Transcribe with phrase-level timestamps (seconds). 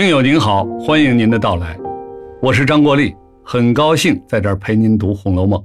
[0.00, 1.78] 听友您好，欢迎您的到来，
[2.40, 5.60] 我是张国立，很高兴在这儿陪您读《红楼梦》。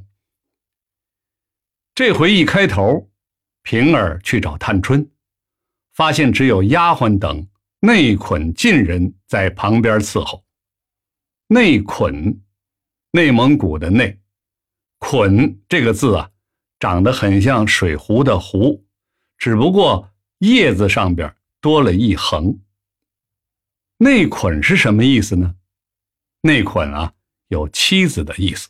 [1.93, 3.09] 这回一开头，
[3.63, 5.09] 平儿去找探春，
[5.93, 7.47] 发现只有丫鬟等
[7.79, 10.43] 内捆近人在旁边伺候。
[11.47, 12.37] 内捆，
[13.11, 14.19] 内蒙古的内，
[14.99, 16.29] 捆这个字啊，
[16.77, 18.83] 长得很像水壶的壶，
[19.37, 22.59] 只不过叶子上边多了一横。
[23.97, 25.55] 内捆是什么意思呢？
[26.41, 27.13] 内捆啊，
[27.47, 28.69] 有妻子的意思。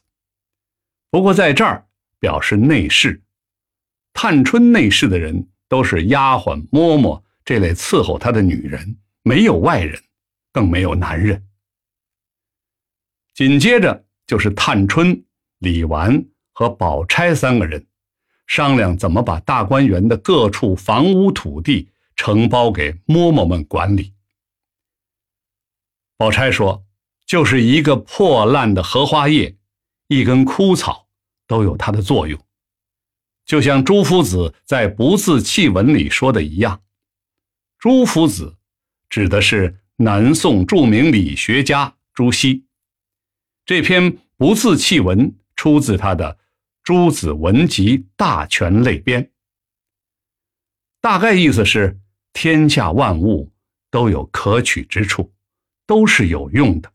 [1.10, 1.88] 不过在这儿
[2.20, 3.24] 表示内侍，
[4.14, 10.00] 探春内侍的人都是丫鬟、嬷嬷这类伺候她的女人，没有外人，
[10.52, 11.44] 更没有男人。
[13.34, 15.26] 紧接着就是探春、
[15.58, 17.86] 李纨和宝钗三个人
[18.46, 24.14] 商量怎么把大观园的各处房屋土地承包给嬷嬷们管理。
[26.18, 26.86] 宝钗说
[27.28, 29.58] ：“就是一个破烂的荷花叶，
[30.08, 31.10] 一根枯草，
[31.46, 32.42] 都有它的作用。
[33.46, 36.82] 就像朱夫子在《不自弃文》里说的一样，
[37.78, 38.56] 朱夫子
[39.10, 42.66] 指的是南宋著名理学家朱熹。
[43.66, 46.34] 这篇《不自弃文》出自他的
[46.82, 49.24] 《朱子文集大全类编》，
[51.02, 52.00] 大概意思是：
[52.32, 53.52] 天下万物
[53.92, 55.30] 都有可取之处。”
[55.86, 56.92] 都是有用的，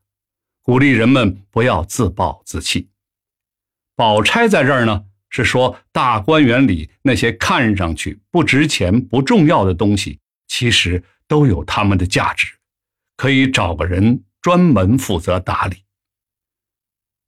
[0.63, 2.89] 鼓励人们不要自暴自弃。
[3.95, 12.47] 宝钗在这儿呢，是说大观园里那些看上去不值钱、不重要的东西，其实都有他们的价值，
[13.17, 15.85] 可以找个人专门负责打理。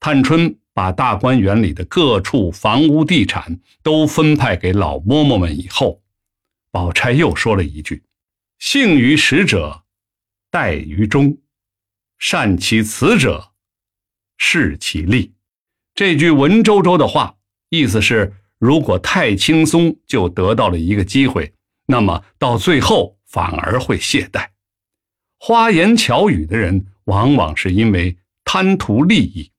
[0.00, 6.02] 探春把大观园里的各处房屋地产都分派给老嬷嬷们以后，
[6.70, 8.02] 宝钗又说了一句
[8.58, 9.84] ：“幸于始者，
[10.50, 11.38] 待于终。”
[12.22, 13.50] 善其辞者，
[14.36, 15.34] 事其利。
[15.92, 17.34] 这句文绉绉的话，
[17.68, 21.52] 意思是：如果太轻松就得到了一个机会，
[21.84, 24.46] 那么到最后反而会懈怠。
[25.40, 29.50] 花言巧语的人，往往是因为贪图利益。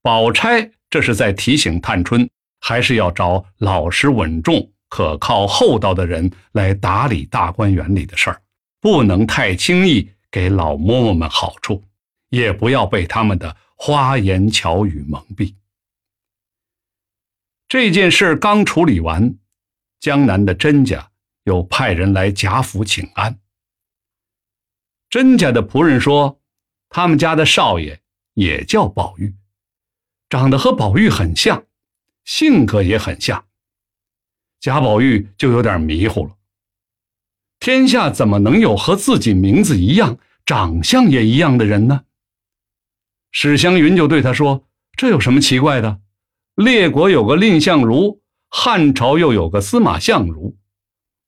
[0.00, 2.26] 宝钗这是在提醒探春，
[2.60, 8.40] 还是要找老实稳重、可靠厚道的人来打理大观园里的事儿，
[8.80, 10.08] 不能太轻易。
[10.34, 11.84] 给老嬷嬷们好处，
[12.30, 15.54] 也不要被他们的花言巧语蒙蔽。
[17.68, 19.38] 这件事刚处理完，
[20.00, 21.12] 江南的甄家
[21.44, 23.38] 又派人来贾府请安。
[25.08, 26.40] 甄家的仆人说，
[26.88, 28.02] 他们家的少爷
[28.32, 29.36] 也叫宝玉，
[30.28, 31.64] 长得和宝玉很像，
[32.24, 33.46] 性格也很像。
[34.58, 36.36] 贾宝玉就有点迷糊了。
[37.60, 42.02] 天下怎么能有和自己名字一样、长相也一样的人呢？
[43.32, 44.66] 史湘云就对他说
[44.96, 45.98] ：“这有什么奇怪的？
[46.54, 50.56] 列国有个蔺相如，汉朝又有个司马相如。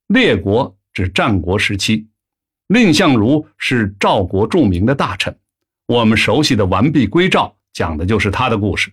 [0.06, 2.06] 列国指战国时期，
[2.68, 5.36] 蔺相如是赵国著名的大臣。
[5.86, 8.92] 我们熟悉的《完璧归赵》讲的就是他的故事。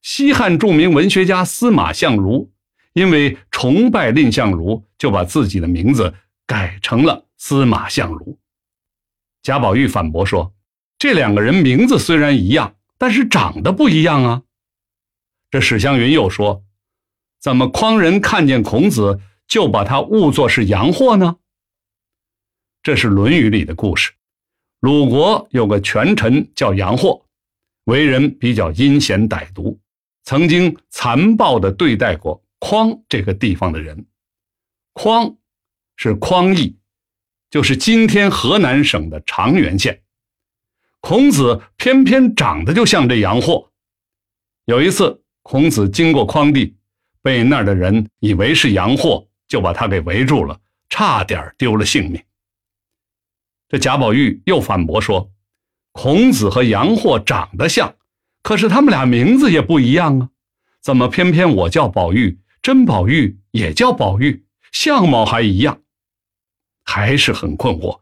[0.00, 2.50] 西汉著名文学家司马相如，
[2.92, 6.14] 因为崇拜蔺相如，就把自己的名字。”
[6.52, 8.38] 改成了司马相如。
[9.42, 10.54] 贾宝玉反驳说
[11.00, 14.42] ：“这两个人名字虽然一样，但是长得不一样啊。”
[15.50, 16.62] 这史湘云又说
[17.40, 19.18] ：“怎么匡人看见孔子
[19.48, 21.36] 就把他误作是洋货呢？”
[22.84, 24.12] 这是《论语》里的故事。
[24.80, 27.24] 鲁国有个权臣叫杨货，
[27.84, 29.80] 为人比较阴险歹毒，
[30.24, 34.04] 曾经残暴地对待过匡这个地方的人。
[34.92, 35.34] 匡。
[35.96, 36.76] 是匡邑，
[37.50, 40.02] 就是今天河南省的长垣县。
[41.00, 43.70] 孔子偏偏长得就像这洋货。
[44.66, 46.76] 有一次，孔子经过匡地，
[47.20, 52.22] 被那儿的人以为是洋货，就把他给围住了，差点丢了性命。
[53.68, 55.32] 这贾宝玉又反驳说
[55.90, 57.96] ：“孔子和洋货长得像，
[58.42, 60.28] 可是他们俩名字也不一样啊，
[60.80, 65.81] 怎么偏偏我叫宝玉，甄宝玉也叫宝玉，相貌还一样？”
[66.84, 67.98] 还是很困惑，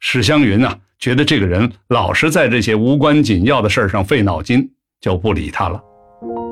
[0.00, 4.68] 史湘云啊，觉得这个人老是在这些无关紧要的事上费脑筋，
[5.00, 5.80] 就不理他了。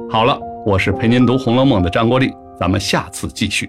[0.08, 3.68] 好了，我是陪您读《红楼梦》的张国立，咱们下次继续。